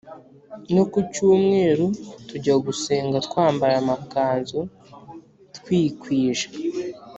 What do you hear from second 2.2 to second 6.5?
tujya gusenga twambaye amakanzu twikwije